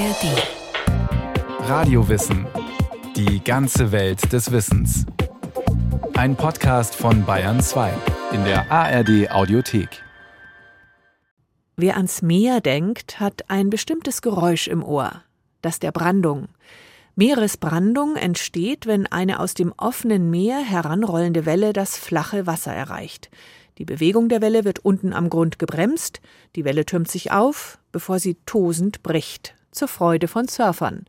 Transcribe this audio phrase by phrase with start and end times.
[0.00, 1.68] ARD.
[1.68, 2.46] Radiowissen.
[3.16, 5.04] Die ganze Welt des Wissens.
[6.14, 7.92] Ein Podcast von Bayern 2
[8.32, 10.02] in der ARD Audiothek.
[11.76, 15.22] Wer ans Meer denkt, hat ein bestimmtes Geräusch im Ohr,
[15.60, 16.48] das der Brandung.
[17.14, 23.28] Meeresbrandung entsteht, wenn eine aus dem offenen Meer heranrollende Welle das flache Wasser erreicht.
[23.76, 26.22] Die Bewegung der Welle wird unten am Grund gebremst,
[26.56, 31.04] die Welle türmt sich auf, bevor sie tosend bricht, zur Freude von Surfern.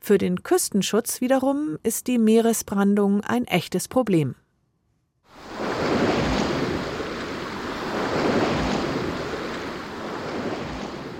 [0.00, 4.34] Für den Küstenschutz wiederum ist die Meeresbrandung ein echtes Problem.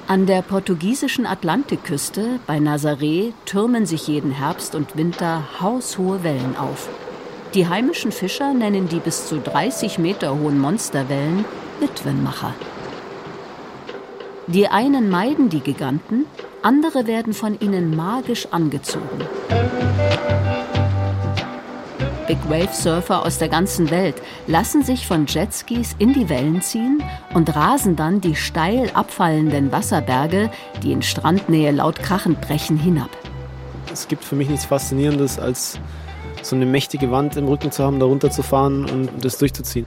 [0.06, 6.88] An der portugiesischen Atlantikküste bei Nazaré türmen sich jeden Herbst und Winter haushohe Wellen auf.
[7.52, 11.44] Die heimischen Fischer nennen die bis zu 30 Meter hohen Monsterwellen
[11.80, 12.54] Witwenmacher.
[14.46, 16.24] Die einen meiden die Giganten,
[16.68, 19.24] andere werden von ihnen magisch angezogen.
[22.26, 24.16] Big Wave Surfer aus der ganzen Welt
[24.46, 27.02] lassen sich von Jetskis in die Wellen ziehen
[27.32, 30.50] und rasen dann die steil abfallenden Wasserberge,
[30.82, 33.16] die in Strandnähe laut krachend brechen, hinab.
[33.90, 35.80] Es gibt für mich nichts Faszinierendes als
[36.42, 39.86] so eine mächtige Wand im Rücken zu haben, da runterzufahren und das durchzuziehen.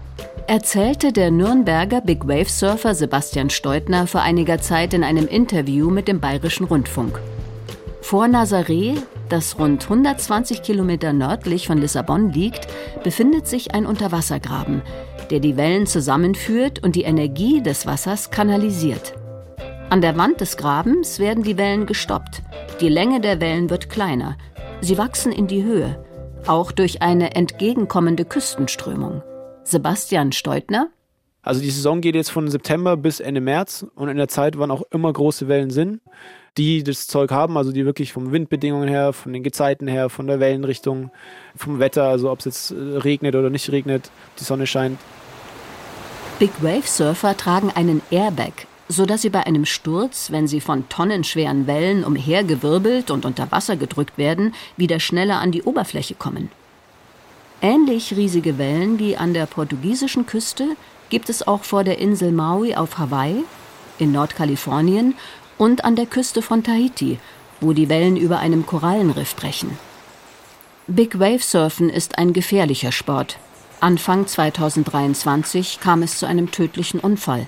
[0.52, 6.10] Erzählte der Nürnberger Big Wave Surfer Sebastian Steutner vor einiger Zeit in einem Interview mit
[6.10, 7.22] dem Bayerischen Rundfunk.
[8.02, 12.68] Vor Nazaré, das rund 120 Kilometer nördlich von Lissabon liegt,
[13.02, 14.82] befindet sich ein Unterwassergraben,
[15.30, 19.14] der die Wellen zusammenführt und die Energie des Wassers kanalisiert.
[19.90, 22.42] An der Wand des Grabens werden die Wellen gestoppt.
[22.82, 24.38] Die Länge der Wellen wird kleiner.
[24.82, 25.98] Sie wachsen in die Höhe
[26.46, 29.22] auch durch eine entgegenkommende Küstenströmung.
[29.72, 30.90] Sebastian Steutner.
[31.44, 34.70] Also die Saison geht jetzt von September bis Ende März und in der Zeit, wann
[34.70, 36.02] auch immer große Wellen sind,
[36.58, 40.28] die das Zeug haben, also die wirklich vom Windbedingungen her, von den Gezeiten her, von
[40.28, 41.10] der Wellenrichtung,
[41.56, 45.00] vom Wetter, also ob es jetzt äh, regnet oder nicht regnet, die Sonne scheint.
[46.38, 51.66] Big Wave Surfer tragen einen Airbag, sodass sie bei einem Sturz, wenn sie von tonnenschweren
[51.66, 56.52] Wellen umhergewirbelt und unter Wasser gedrückt werden, wieder schneller an die Oberfläche kommen.
[57.64, 60.76] Ähnlich riesige Wellen wie an der portugiesischen Küste
[61.10, 63.44] gibt es auch vor der Insel Maui auf Hawaii,
[64.00, 65.14] in Nordkalifornien
[65.60, 67.20] und an der Küste von Tahiti,
[67.60, 69.78] wo die Wellen über einem Korallenriff brechen.
[70.88, 73.38] Big Wave Surfen ist ein gefährlicher Sport.
[73.80, 77.46] Anfang 2023 kam es zu einem tödlichen Unfall.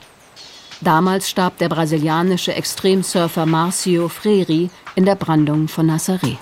[0.81, 6.37] Damals starb der brasilianische Extremsurfer Marcio Freire in der Brandung von Nazaré.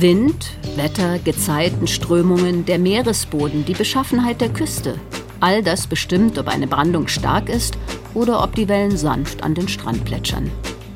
[0.00, 5.00] Wind, Wetter, Gezeiten, Strömungen, der Meeresboden, die Beschaffenheit der Küste.
[5.40, 7.78] All das bestimmt, ob eine Brandung stark ist
[8.12, 10.50] oder ob die Wellen sanft an den Strand plätschern.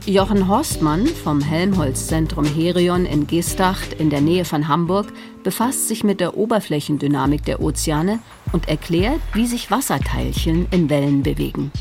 [0.05, 5.07] Jochen Horstmann vom Helmholtz-Zentrum Herion in Geestacht in der Nähe von Hamburg
[5.45, 8.19] befasst sich mit der Oberflächendynamik der Ozeane
[8.53, 11.73] und erklärt, wie sich Wasserteilchen in Wellen bewegen.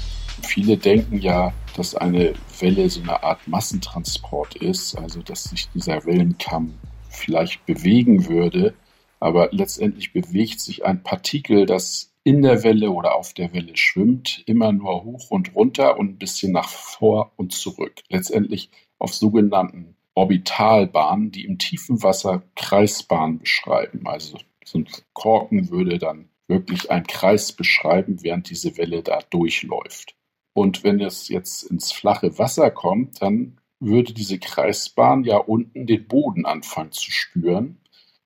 [0.41, 6.05] Viele denken ja, dass eine Welle so eine Art Massentransport ist, also dass sich dieser
[6.05, 6.73] Wellenkamm
[7.19, 8.73] vielleicht bewegen würde,
[9.19, 14.43] aber letztendlich bewegt sich ein Partikel, das in der Welle oder auf der Welle schwimmt,
[14.45, 18.01] immer nur hoch und runter und ein bisschen nach vor und zurück.
[18.09, 24.05] Letztendlich auf sogenannten Orbitalbahnen, die im tiefen Wasser Kreisbahnen beschreiben.
[24.05, 30.15] Also so ein Korken würde dann wirklich einen Kreis beschreiben, während diese Welle da durchläuft.
[30.53, 36.07] Und wenn es jetzt ins flache Wasser kommt, dann würde diese Kreisbahn ja unten den
[36.07, 37.77] Boden anfangen zu spüren.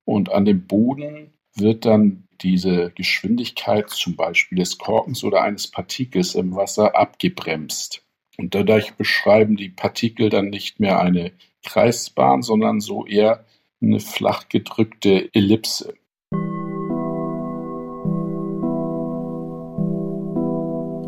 [0.06, 6.36] Und an dem Boden wird dann diese Geschwindigkeit zum Beispiel des Korkens oder eines Partikels
[6.36, 8.04] im Wasser abgebremst.
[8.38, 11.32] Und dadurch beschreiben die Partikel dann nicht mehr eine
[11.64, 13.46] Kreisbahn, sondern so eher
[13.82, 15.94] eine flach gedrückte Ellipse.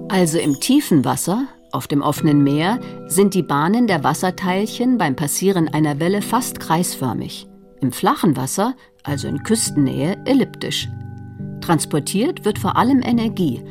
[0.09, 5.67] Also im tiefen Wasser, auf dem offenen Meer, sind die Bahnen der Wasserteilchen beim Passieren
[5.67, 7.47] einer Welle fast kreisförmig.
[7.81, 10.89] Im flachen Wasser, also in Küstennähe, elliptisch.
[11.61, 13.63] Transportiert wird vor allem Energie.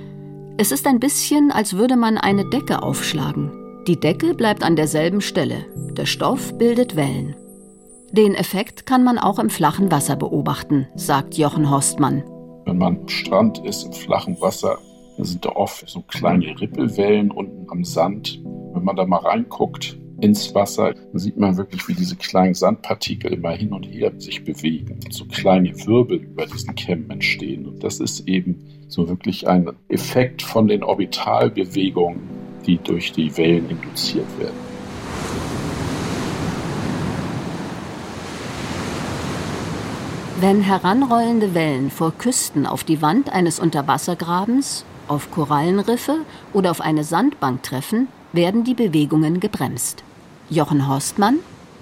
[0.57, 3.51] Es ist ein bisschen, als würde man eine Decke aufschlagen.
[3.89, 5.67] Die Decke bleibt an derselben Stelle.
[5.97, 7.35] Der Stoff bildet Wellen.
[8.13, 12.23] Den Effekt kann man auch im flachen Wasser beobachten, sagt Jochen Horstmann.
[12.65, 14.79] Wenn man am Strand ist, im flachen Wasser,
[15.17, 18.41] dann sind da oft so kleine Rippelwellen unten am Sand.
[18.73, 23.33] Wenn man da mal reinguckt, ins Wasser, dann sieht man wirklich, wie diese kleinen Sandpartikel
[23.33, 27.67] immer hin und her sich bewegen so kleine Wirbel über diesen Kämmen entstehen.
[27.67, 33.71] Und das ist eben so wirklich ein Effekt von den Orbitalbewegungen die durch die Wellen
[33.71, 34.75] induziert werden.
[40.41, 46.19] Wenn heranrollende Wellen vor Küsten auf die Wand eines Unterwassergrabens, auf Korallenriffe
[46.53, 50.03] oder auf eine Sandbank treffen, werden die Bewegungen gebremst.
[50.51, 51.39] Jochen Horstmann.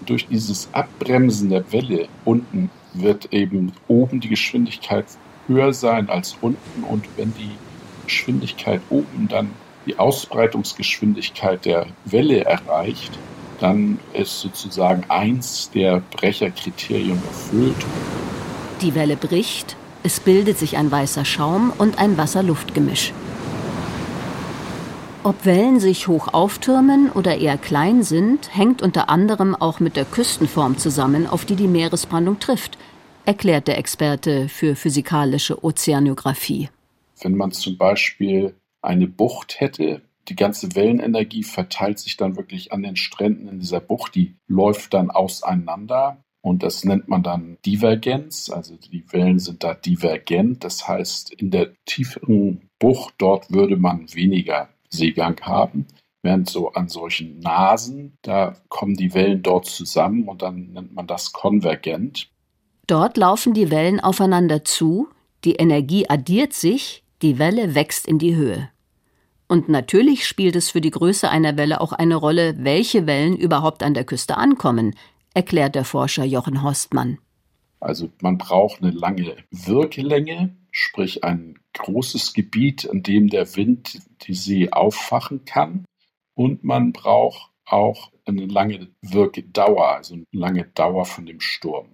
[0.07, 5.07] Durch dieses Abbremsen der Welle unten wird eben oben die Geschwindigkeit
[5.49, 7.51] höher sein als unten und wenn die
[8.07, 9.51] Geschwindigkeit oben dann
[9.87, 13.19] die Ausbreitungsgeschwindigkeit der Welle erreicht,
[13.61, 17.87] dann ist sozusagen eins der Brecherkriterien erfüllt.
[18.81, 23.13] Die Welle bricht, es bildet sich ein weißer Schaum und ein Wasser-Luft-Gemisch.
[25.25, 30.05] Ob Wellen sich hoch auftürmen oder eher klein sind, hängt unter anderem auch mit der
[30.05, 32.77] Küstenform zusammen, auf die die Meeresbrandung trifft,
[33.25, 36.71] erklärt der Experte für physikalische Ozeanographie.
[37.21, 42.83] Wenn man zum Beispiel eine Bucht hätte, die ganze Wellenenergie verteilt sich dann wirklich an
[42.83, 48.51] den Stränden in dieser Bucht, die läuft dann auseinander und das nennt man dann Divergenz.
[48.51, 50.65] Also die Wellen sind da divergent.
[50.65, 55.87] Das heißt, in der tieferen Bucht dort würde man weniger Seegang haben.
[56.23, 61.07] Während so an solchen Nasen, da kommen die Wellen dort zusammen und dann nennt man
[61.07, 62.29] das konvergent.
[62.89, 65.09] Dort laufen die Wellen aufeinander zu,
[65.45, 68.69] die Energie addiert sich, die Welle wächst in die Höhe.
[69.49, 73.83] Und natürlich spielt es für die Größe einer Welle auch eine Rolle, welche Wellen überhaupt
[73.83, 74.95] an der Küste ankommen,
[75.35, 77.19] erklärt der Forscher Jochen Horstmann.
[77.81, 84.35] Also man braucht eine lange Wirkelänge, sprich ein großes Gebiet, in dem der Wind die
[84.35, 85.85] See auffachen kann.
[86.35, 91.89] Und man braucht auch eine lange Wirkedauer, also eine lange Dauer von dem Sturm.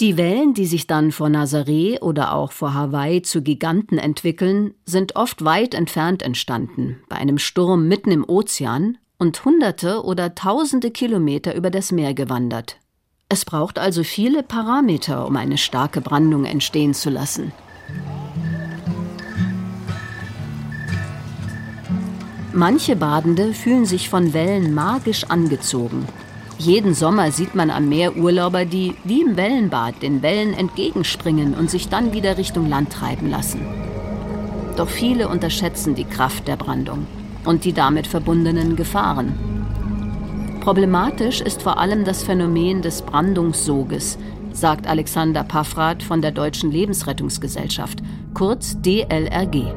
[0.00, 5.14] Die Wellen, die sich dann vor Nazaré oder auch vor Hawaii zu Giganten entwickeln, sind
[5.14, 11.54] oft weit entfernt entstanden, bei einem Sturm mitten im Ozean und hunderte oder tausende Kilometer
[11.54, 12.78] über das Meer gewandert.
[13.28, 17.52] Es braucht also viele Parameter, um eine starke Brandung entstehen zu lassen.
[22.52, 26.06] Manche Badende fühlen sich von Wellen magisch angezogen.
[26.58, 31.70] Jeden Sommer sieht man am Meer Urlauber, die wie im Wellenbad den Wellen entgegenspringen und
[31.70, 33.66] sich dann wieder Richtung Land treiben lassen.
[34.76, 37.06] Doch viele unterschätzen die Kraft der Brandung
[37.44, 39.34] und die damit verbundenen Gefahren.
[40.60, 44.18] Problematisch ist vor allem das Phänomen des Brandungssoges,
[44.52, 48.00] sagt Alexander Paffrath von der Deutschen Lebensrettungsgesellschaft,
[48.34, 49.72] kurz DLRG.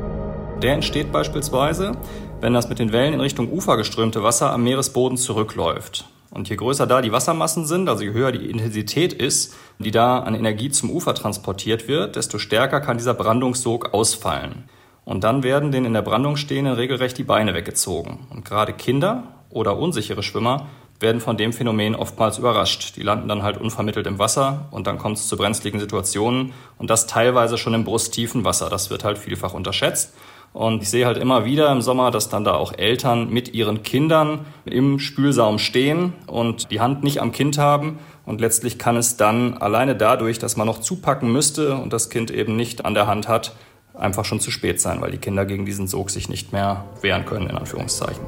[0.62, 1.94] Der entsteht beispielsweise,
[2.42, 6.06] wenn das mit den Wellen in Richtung Ufer geströmte Wasser am Meeresboden zurückläuft.
[6.32, 10.20] Und je größer da die Wassermassen sind, also je höher die Intensität ist, die da
[10.20, 14.64] an Energie zum Ufer transportiert wird, desto stärker kann dieser Brandungssog ausfallen.
[15.06, 18.28] Und dann werden den in der Brandung stehenden regelrecht die Beine weggezogen.
[18.30, 20.68] Und gerade Kinder oder unsichere Schwimmer
[21.00, 22.96] werden von dem Phänomen oftmals überrascht.
[22.96, 26.90] Die landen dann halt unvermittelt im Wasser und dann kommt es zu brenzligen Situationen und
[26.90, 28.70] das teilweise schon im brusttiefen Wasser.
[28.70, 30.14] Das wird halt vielfach unterschätzt.
[30.54, 33.82] Und ich sehe halt immer wieder im Sommer, dass dann da auch Eltern mit ihren
[33.82, 37.98] Kindern im Spülsaum stehen und die Hand nicht am Kind haben.
[38.24, 42.30] Und letztlich kann es dann alleine dadurch, dass man noch zupacken müsste und das Kind
[42.30, 43.54] eben nicht an der Hand hat,
[43.94, 47.26] einfach schon zu spät sein, weil die Kinder gegen diesen Sog sich nicht mehr wehren
[47.26, 48.24] können, in Anführungszeichen.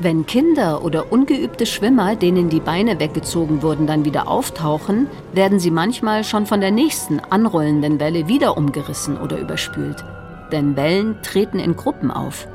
[0.00, 5.72] Wenn Kinder oder ungeübte Schwimmer, denen die Beine weggezogen wurden, dann wieder auftauchen, werden sie
[5.72, 10.04] manchmal schon von der nächsten anrollenden Welle wieder umgerissen oder überspült.
[10.52, 12.46] Denn Wellen treten in Gruppen auf.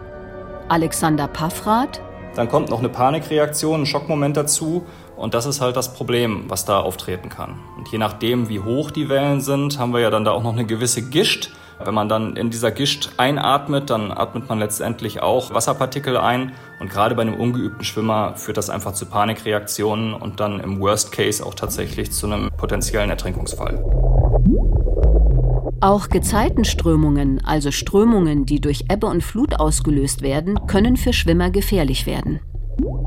[0.69, 2.01] Alexander Paffrath.
[2.35, 6.65] Dann kommt noch eine Panikreaktion, ein Schockmoment dazu und das ist halt das Problem, was
[6.65, 7.59] da auftreten kann.
[7.77, 10.53] Und je nachdem, wie hoch die Wellen sind, haben wir ja dann da auch noch
[10.53, 11.51] eine gewisse Gischt.
[11.83, 16.53] Wenn man dann in dieser Gischt einatmet, dann atmet man letztendlich auch Wasserpartikel ein.
[16.79, 21.11] Und gerade bei einem ungeübten Schwimmer führt das einfach zu Panikreaktionen und dann im Worst
[21.11, 23.83] Case auch tatsächlich zu einem potenziellen Ertrinkungsfall.
[25.81, 32.05] Auch Gezeitenströmungen, also Strömungen, die durch Ebbe und Flut ausgelöst werden, können für Schwimmer gefährlich
[32.05, 32.39] werden.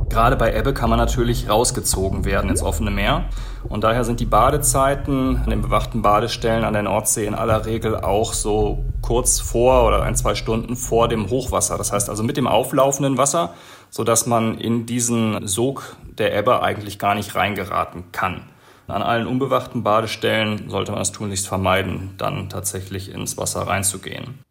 [0.08, 3.28] Gerade bei Ebbe kann man natürlich rausgezogen werden ins offene Meer.
[3.68, 7.96] Und daher sind die Badezeiten an den bewachten Badestellen an der Nordsee in aller Regel
[7.96, 11.76] auch so kurz vor oder ein, zwei Stunden vor dem Hochwasser.
[11.76, 13.54] Das heißt also mit dem auflaufenden Wasser,
[13.90, 18.42] sodass man in diesen Sog der Ebbe eigentlich gar nicht reingeraten kann.
[18.88, 24.45] An allen unbewachten Badestellen sollte man es tunlichst vermeiden, dann tatsächlich ins Wasser reinzugehen.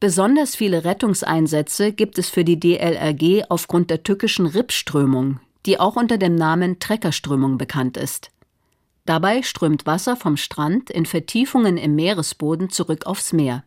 [0.00, 6.16] Besonders viele Rettungseinsätze gibt es für die DLRG aufgrund der tückischen Rippströmung, die auch unter
[6.16, 8.30] dem Namen Treckerströmung bekannt ist.
[9.04, 13.62] Dabei strömt Wasser vom Strand in Vertiefungen im Meeresboden zurück aufs Meer.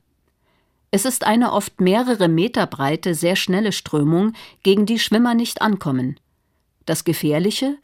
[0.90, 6.20] Es ist eine oft mehrere Meter breite, sehr schnelle Strömung, gegen die Schwimmer nicht ankommen.
[6.88, 7.78] Das Gefährliche?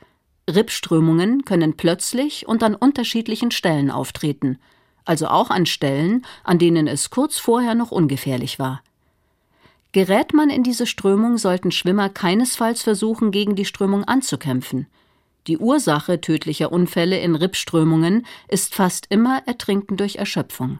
[0.49, 4.57] Rippströmungen können plötzlich und an unterschiedlichen Stellen auftreten,
[5.09, 8.81] also auch an Stellen, an denen es kurz vorher noch ungefährlich war.
[9.91, 14.85] Gerät man in diese Strömung, sollten Schwimmer keinesfalls versuchen, gegen die Strömung anzukämpfen.
[15.47, 20.77] Die Ursache tödlicher Unfälle in Rippströmungen ist fast immer Ertrinken durch Erschöpfung.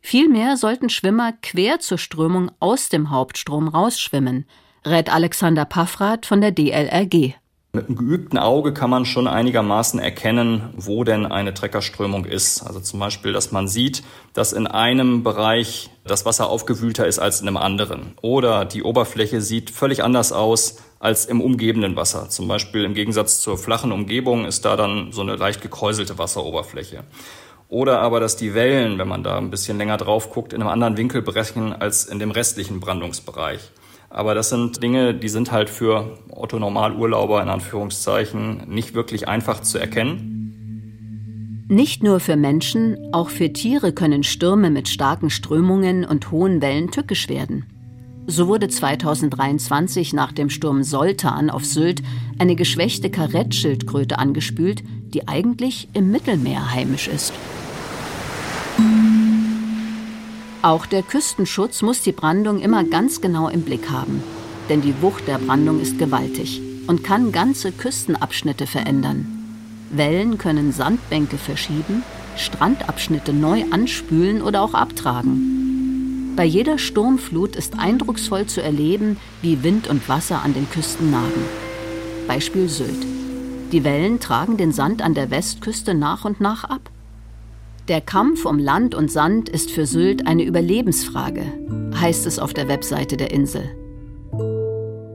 [0.00, 4.46] Vielmehr sollten Schwimmer quer zur Strömung aus dem Hauptstrom rausschwimmen,
[4.86, 7.34] rät Alexander Paffrath von der DLRG.
[7.72, 12.62] Mit einem geübten Auge kann man schon einigermaßen erkennen, wo denn eine Treckerströmung ist.
[12.66, 17.40] Also zum Beispiel, dass man sieht, dass in einem Bereich das Wasser aufgewühlter ist als
[17.40, 18.14] in einem anderen.
[18.22, 22.28] Oder die Oberfläche sieht völlig anders aus als im umgebenden Wasser.
[22.28, 27.04] Zum Beispiel im Gegensatz zur flachen Umgebung ist da dann so eine leicht gekräuselte Wasseroberfläche.
[27.68, 30.70] Oder aber, dass die Wellen, wenn man da ein bisschen länger drauf guckt, in einem
[30.70, 33.70] anderen Winkel brechen als in dem restlichen Brandungsbereich.
[34.10, 39.62] Aber das sind Dinge, die sind halt für Otto Normalurlauber in Anführungszeichen nicht wirklich einfach
[39.62, 41.66] zu erkennen.
[41.68, 46.90] Nicht nur für Menschen, auch für Tiere können Stürme mit starken Strömungen und hohen Wellen
[46.90, 47.64] tückisch werden.
[48.26, 52.02] So wurde 2023 nach dem Sturm Soltan auf Sylt
[52.38, 54.82] eine geschwächte Karettschildkröte angespült,
[55.14, 57.32] die eigentlich im Mittelmeer heimisch ist.
[60.62, 64.22] Auch der Küstenschutz muss die Brandung immer ganz genau im Blick haben.
[64.68, 69.26] Denn die Wucht der Brandung ist gewaltig und kann ganze Küstenabschnitte verändern.
[69.90, 72.02] Wellen können Sandbänke verschieben,
[72.36, 76.34] Strandabschnitte neu anspülen oder auch abtragen.
[76.36, 81.44] Bei jeder Sturmflut ist eindrucksvoll zu erleben, wie Wind und Wasser an den Küsten nagen.
[82.28, 83.06] Beispiel Sylt.
[83.72, 86.89] Die Wellen tragen den Sand an der Westküste nach und nach ab.
[87.88, 91.42] Der Kampf um Land und Sand ist für Sylt eine Überlebensfrage,
[91.94, 93.64] heißt es auf der Webseite der Insel.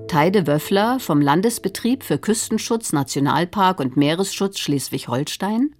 [0.07, 5.75] Teide Wöffler vom Landesbetrieb für Küstenschutz, Nationalpark und Meeresschutz Schleswig-Holstein.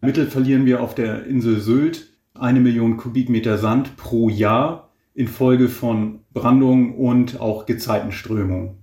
[0.00, 6.20] Mittel verlieren wir auf der Insel Sylt eine Million Kubikmeter Sand pro Jahr infolge von
[6.32, 8.76] Brandungen und auch Gezeitenströmungen.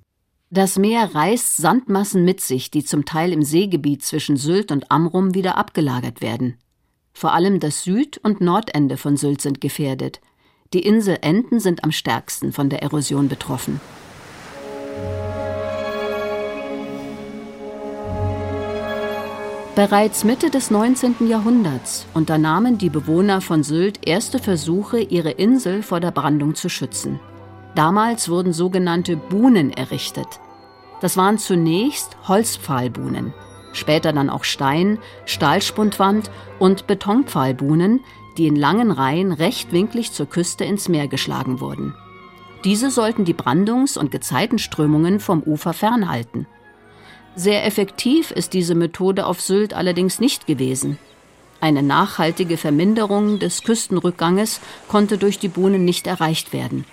[0.50, 5.34] Das Meer reißt Sandmassen mit sich, die zum Teil im Seegebiet zwischen Sylt und Amrum
[5.34, 6.58] wieder abgelagert werden.
[7.18, 10.22] Vor allem das Süd- und Nordende von Sylt sind gefährdet.
[10.74, 13.82] Die Inselenden sind am stärksten von der Erosion betroffen.
[19.76, 21.28] Bereits Mitte des 19.
[21.28, 27.20] Jahrhunderts unternahmen die Bewohner von Sylt erste Versuche, ihre Insel vor der Brandung zu schützen.
[27.74, 30.28] Damals wurden sogenannte Buhnen errichtet.
[31.02, 33.34] Das waren zunächst Holzpfahlbuhnen
[33.78, 36.30] später dann auch Stein, Stahlspundwand
[36.60, 38.02] und Betonpfahlbuhnen,
[38.38, 41.96] die in langen Reihen rechtwinklig zur Küste ins Meer geschlagen wurden.
[42.64, 46.48] Diese sollten die Brandungs- und Gezeitenströmungen vom Ufer fernhalten.
[47.36, 50.98] Sehr effektiv ist diese Methode auf Sylt allerdings nicht gewesen.
[51.60, 56.86] Eine nachhaltige Verminderung des Küstenrückganges konnte durch die Buhnen nicht erreicht werden.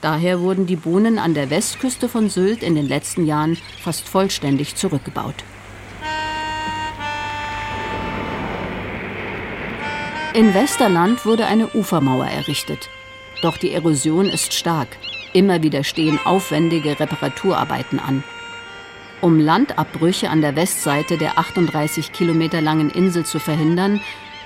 [0.00, 4.76] Daher wurden die Buhnen an der Westküste von Sylt in den letzten Jahren fast vollständig
[4.76, 5.34] zurückgebaut.
[10.34, 12.90] In Westerland wurde eine Ufermauer errichtet.
[13.40, 14.88] Doch die Erosion ist stark.
[15.32, 18.22] Immer wieder stehen aufwendige Reparaturarbeiten an.
[19.22, 24.02] Um Landabbrüche an der Westseite der 38 Kilometer langen Insel zu verhindern,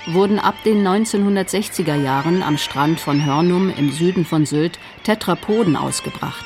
[0.07, 6.45] wurden ab den 1960er Jahren am Strand von Hörnum im Süden von Sylt Tetrapoden ausgebracht.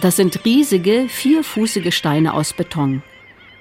[0.00, 3.02] Das sind riesige, vierfußige Steine aus Beton.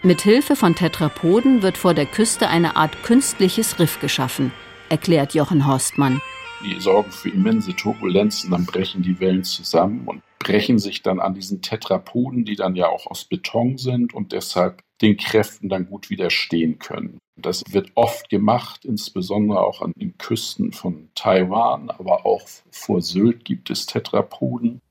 [0.04, 4.54] Mit Hilfe von Tetrapoden wird vor der Küste eine Art künstliches Riff geschaffen–
[4.89, 6.22] erklärt Jochen Horstmann.
[6.63, 11.36] Die sorgen für immense Turbulenzen, dann brechen die Wellen zusammen und brechen sich dann an
[11.36, 16.10] diesen Tetrapoden, die dann ja auch aus Beton sind und deshalb den Kräften dann gut
[16.10, 17.20] widerstehen können.
[17.36, 22.41] Das wird oft gemacht, insbesondere auch an den Küsten von Taiwan, aber auch
[22.72, 24.82] vor Sylt gibt es Tetrapoden.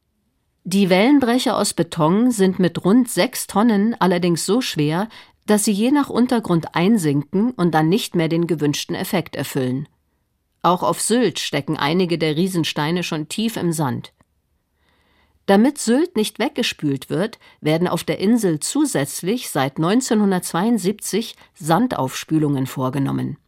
[0.62, 5.08] Die Wellenbrecher aus Beton sind mit rund sechs Tonnen allerdings so schwer,
[5.46, 9.88] dass sie je nach Untergrund einsinken und dann nicht mehr den gewünschten Effekt erfüllen.
[10.62, 14.12] Auch auf Sylt stecken einige der Riesensteine schon tief im Sand.
[15.46, 23.38] Damit Sylt nicht weggespült wird, werden auf der Insel zusätzlich seit 1972 Sandaufspülungen vorgenommen.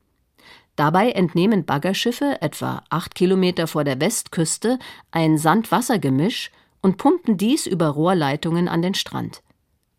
[0.76, 4.78] Dabei entnehmen Baggerschiffe etwa acht Kilometer vor der Westküste
[5.10, 9.42] ein Sand-Wasser-Gemisch und pumpen dies über Rohrleitungen an den Strand.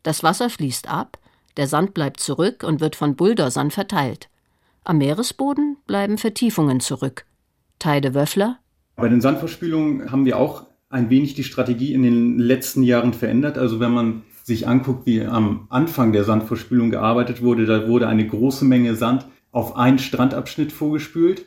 [0.04, 1.20] Das Wasser fließt ab,
[1.60, 4.30] der Sand bleibt zurück und wird von Bulldozern verteilt.
[4.86, 7.26] Am Meeresboden bleiben Vertiefungen zurück.
[7.80, 8.60] Teide Wöffler.
[8.96, 13.58] Bei den Sandverspülungen haben wir auch ein wenig die Strategie in den letzten Jahren verändert.
[13.58, 18.26] Also wenn man sich anguckt, wie am Anfang der Sandverspülung gearbeitet wurde, da wurde eine
[18.26, 21.46] große Menge Sand auf einen Strandabschnitt vorgespült.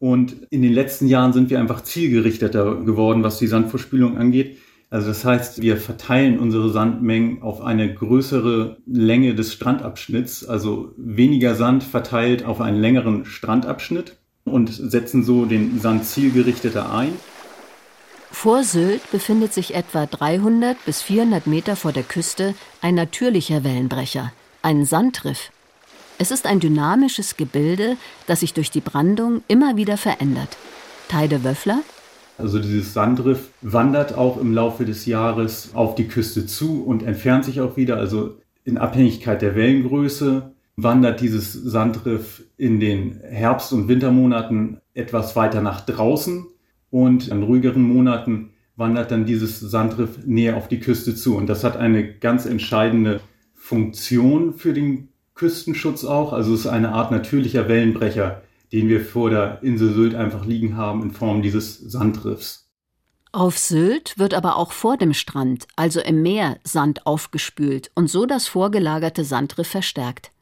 [0.00, 4.58] Und in den letzten Jahren sind wir einfach zielgerichteter geworden, was die Sandverspülung angeht.
[4.94, 11.56] Also das heißt, wir verteilen unsere Sandmengen auf eine größere Länge des Strandabschnitts, also weniger
[11.56, 17.12] Sand verteilt auf einen längeren Strandabschnitt und setzen so den Sand zielgerichteter ein.
[18.30, 24.32] Vor Sylt befindet sich etwa 300 bis 400 Meter vor der Küste ein natürlicher Wellenbrecher,
[24.62, 25.50] ein Sandriff.
[26.18, 27.96] Es ist ein dynamisches Gebilde,
[28.28, 30.56] das sich durch die Brandung immer wieder verändert.
[31.08, 31.80] Teide Wöffler.
[32.36, 37.44] Also dieses Sandriff wandert auch im Laufe des Jahres auf die Küste zu und entfernt
[37.44, 37.96] sich auch wieder.
[37.96, 45.60] Also in Abhängigkeit der Wellengröße wandert dieses Sandriff in den Herbst- und Wintermonaten etwas weiter
[45.60, 46.46] nach draußen
[46.90, 51.36] und in ruhigeren Monaten wandert dann dieses Sandriff näher auf die Küste zu.
[51.36, 53.20] Und das hat eine ganz entscheidende
[53.54, 56.32] Funktion für den Küstenschutz auch.
[56.32, 58.42] Also es ist eine Art natürlicher Wellenbrecher,
[58.74, 62.72] den wir vor der Insel Sylt einfach liegen haben in Form dieses Sandriffs.
[63.30, 68.26] Auf Sylt wird aber auch vor dem Strand, also im Meer, Sand aufgespült und so
[68.26, 70.32] das vorgelagerte Sandriff verstärkt.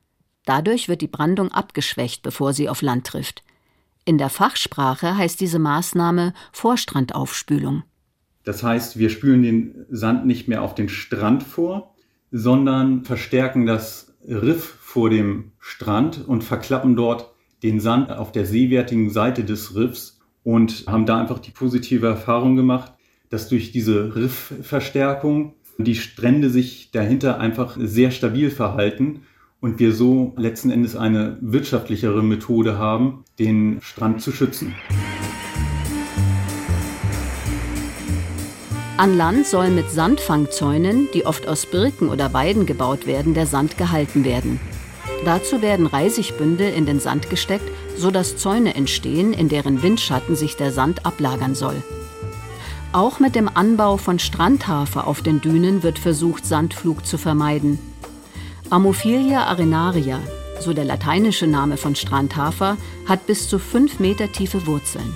[0.46, 3.44] Dadurch wird die Brandung abgeschwächt, bevor sie auf Land trifft.
[4.06, 7.82] In der Fachsprache heißt diese Maßnahme Vorstrandaufspülung.
[8.44, 11.94] Das heißt, wir spülen den Sand nicht mehr auf den Strand vor,
[12.30, 17.31] sondern verstärken das Riff vor dem Strand und verklappen dort
[17.62, 22.56] den Sand auf der seewertigen Seite des Riffs und haben da einfach die positive Erfahrung
[22.56, 22.92] gemacht,
[23.30, 29.22] dass durch diese Riffverstärkung die Strände sich dahinter einfach sehr stabil verhalten
[29.60, 34.74] und wir so letzten Endes eine wirtschaftlichere Methode haben, den Strand zu schützen.
[38.98, 43.78] An Land soll mit Sandfangzäunen, die oft aus Birken oder Weiden gebaut werden, der Sand
[43.78, 44.60] gehalten werden.
[45.24, 50.72] Dazu werden Reisigbündel in den Sand gesteckt, sodass Zäune entstehen, in deren Windschatten sich der
[50.72, 51.76] Sand ablagern soll.
[52.92, 57.78] Auch mit dem Anbau von Strandhafer auf den Dünen wird versucht, Sandflug zu vermeiden.
[58.68, 60.18] Amophilia arenaria,
[60.60, 65.12] so der lateinische Name von Strandhafer, hat bis zu fünf Meter tiefe Wurzeln.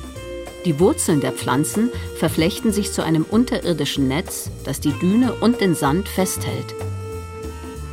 [0.65, 5.75] Die Wurzeln der Pflanzen verflechten sich zu einem unterirdischen Netz, das die Düne und den
[5.75, 6.75] Sand festhält.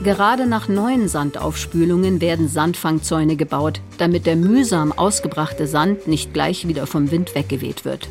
[0.04, 6.88] Gerade nach neuen Sandaufspülungen werden Sandfangzäune gebaut, damit der mühsam ausgebrachte Sand nicht gleich wieder
[6.88, 8.10] vom Wind weggeweht wird.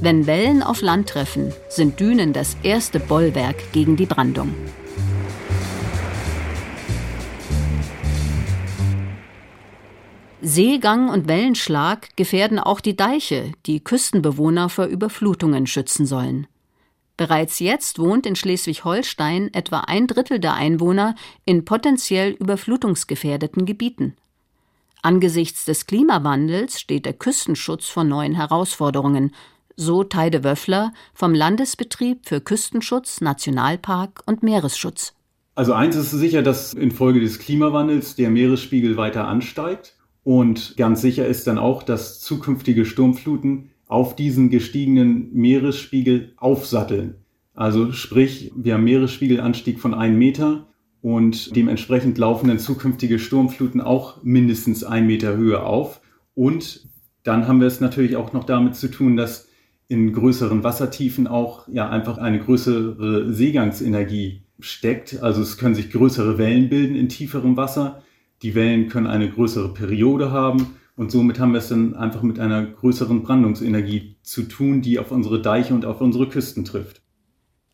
[0.00, 4.52] Wenn Wellen auf Land treffen, sind Dünen das erste Bollwerk gegen die Brandung.
[10.42, 16.48] Seegang und Wellenschlag gefährden auch die Deiche, die Küstenbewohner vor Überflutungen schützen sollen.
[17.20, 24.16] Bereits jetzt wohnt in Schleswig-Holstein etwa ein Drittel der Einwohner in potenziell überflutungsgefährdeten Gebieten.
[25.02, 29.34] Angesichts des Klimawandels steht der Küstenschutz vor neuen Herausforderungen,
[29.76, 35.12] so Teide Wöffler vom Landesbetrieb für Küstenschutz, Nationalpark und Meeresschutz.
[35.54, 39.94] Also eins ist sicher, dass infolge des Klimawandels der Meeresspiegel weiter ansteigt.
[40.24, 47.16] Und ganz sicher ist dann auch, dass zukünftige Sturmfluten auf diesen gestiegenen Meeresspiegel aufsatteln.
[47.54, 50.68] Also sprich, wir haben Meeresspiegelanstieg von einem Meter
[51.02, 56.00] und dementsprechend laufen dann zukünftige Sturmfluten auch mindestens ein Meter Höhe auf.
[56.34, 56.88] Und
[57.24, 59.48] dann haben wir es natürlich auch noch damit zu tun, dass
[59.88, 65.20] in größeren Wassertiefen auch ja einfach eine größere Seegangsenergie steckt.
[65.20, 68.02] Also es können sich größere Wellen bilden in tieferem Wasser
[68.42, 72.38] die Wellen können eine größere Periode haben und somit haben wir es dann einfach mit
[72.38, 77.00] einer größeren Brandungsenergie zu tun, die auf unsere Deiche und auf unsere Küsten trifft.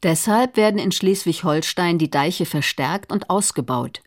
[0.04, 4.04] Deshalb werden in Schleswig-Holstein die Deiche verstärkt und ausgebaut.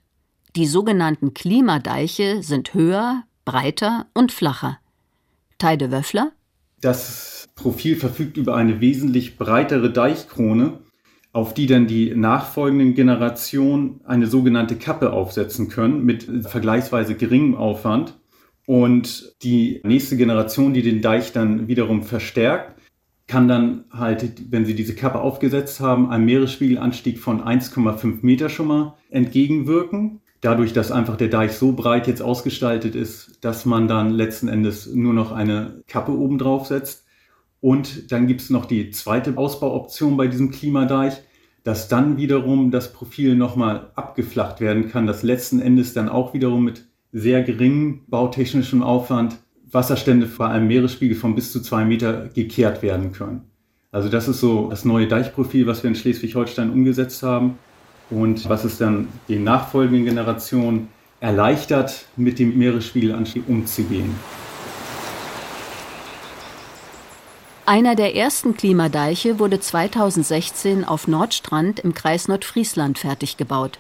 [0.56, 4.80] Die sogenannten Klimadeiche sind höher, breiter und flacher.
[5.58, 6.32] Teide Wöffler?
[6.80, 10.80] Das Profil verfügt über eine wesentlich breitere Deichkrone,
[11.34, 18.14] auf die dann die nachfolgenden Generationen eine sogenannte Kappe aufsetzen können mit vergleichsweise geringem Aufwand.
[18.70, 22.80] Und die nächste Generation, die den Deich dann wiederum verstärkt,
[23.26, 28.68] kann dann halt, wenn sie diese Kappe aufgesetzt haben, einem Meeresspiegelanstieg von 1,5 Meter schon
[28.68, 30.22] mal entgegenwirken.
[30.42, 34.86] Dadurch, dass einfach der Deich so breit jetzt ausgestaltet ist, dass man dann letzten Endes
[34.86, 37.08] nur noch eine Kappe oben drauf setzt.
[37.62, 41.16] Und dann gibt es noch die zweite Ausbauoption bei diesem Klimadeich,
[41.64, 46.66] dass dann wiederum das Profil nochmal abgeflacht werden kann, das letzten Endes dann auch wiederum
[46.66, 49.38] mit sehr geringem bautechnischem Aufwand
[49.72, 53.44] Wasserstände bei einem Meeresspiegel von bis zu zwei Meter gekehrt werden können.
[53.92, 57.58] Also das ist so das neue Deichprofil, was wir in Schleswig-Holstein umgesetzt haben
[58.10, 64.16] und was es dann den nachfolgenden Generationen erleichtert, mit dem Meeresspiegelanstieg umzugehen.
[67.66, 73.80] Einer der ersten Klimadeiche wurde 2016 auf Nordstrand im Kreis Nordfriesland fertig gebaut.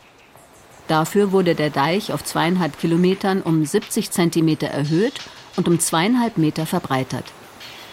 [0.89, 5.13] Dafür wurde der Deich auf zweieinhalb Kilometern um 70 Zentimeter erhöht
[5.56, 7.25] und um zweieinhalb Meter verbreitert.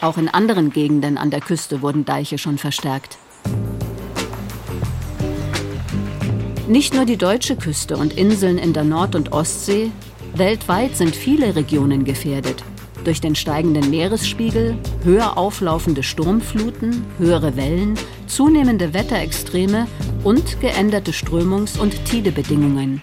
[0.00, 3.18] Auch in anderen Gegenden an der Küste wurden Deiche schon verstärkt.
[6.66, 9.92] Nicht nur die deutsche Küste und Inseln in der Nord- und Ostsee,
[10.34, 12.64] weltweit sind viele Regionen gefährdet.
[13.04, 19.86] Durch den steigenden Meeresspiegel, höher auflaufende Sturmfluten, höhere Wellen, zunehmende Wetterextreme
[20.26, 23.00] und geänderte Strömungs- und Tidebedingungen.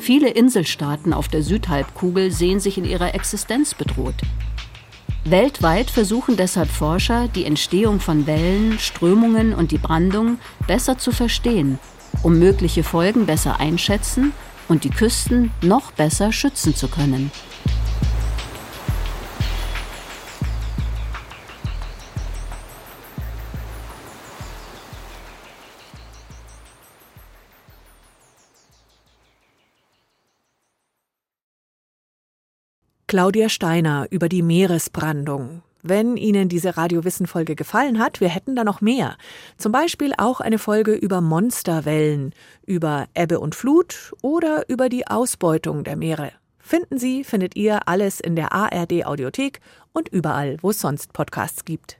[0.00, 4.14] Viele Inselstaaten auf der Südhalbkugel sehen sich in ihrer Existenz bedroht.
[5.26, 11.78] Weltweit versuchen deshalb Forscher, die Entstehung von Wellen, Strömungen und die Brandung besser zu verstehen,
[12.22, 14.32] um mögliche Folgen besser einschätzen
[14.68, 17.30] und die Küsten noch besser schützen zu können.
[33.14, 35.62] Claudia Steiner über die Meeresbrandung.
[35.84, 39.16] Wenn Ihnen diese Radiowissen-Folge gefallen hat, wir hätten da noch mehr.
[39.56, 42.34] Zum Beispiel auch eine Folge über Monsterwellen,
[42.66, 46.32] über Ebbe und Flut oder über die Ausbeutung der Meere.
[46.58, 49.60] Finden Sie, findet ihr alles in der ARD Audiothek
[49.92, 51.98] und überall, wo es sonst Podcasts gibt.